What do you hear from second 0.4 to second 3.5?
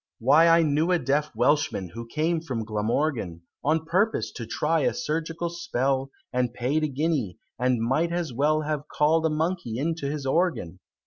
I knew a deaf Welshman, who came from Glamorgan